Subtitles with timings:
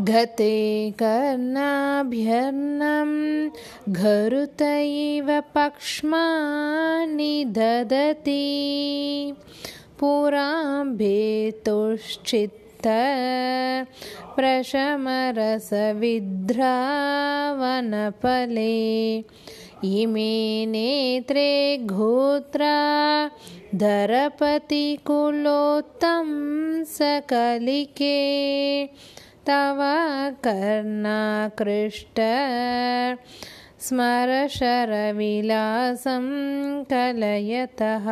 [0.00, 3.10] घते कर्णाभ्यर्णं
[3.92, 6.22] घरुतैव पक्ष्मा
[7.58, 9.34] ददति
[10.00, 12.86] पुराम्भेतुश्चित्त
[14.36, 15.10] प्रशमरसविद्रावनपले
[20.00, 20.34] इमे
[20.68, 21.50] नेत्रे
[21.86, 22.78] घोत्रा
[23.78, 26.28] धरपतिकुलोत्तं
[26.98, 28.16] सकलिके
[29.46, 29.78] तव
[30.44, 32.20] कर्णाकृष्ट
[33.88, 36.24] स्मरशरविलासं
[36.92, 38.10] कलयतः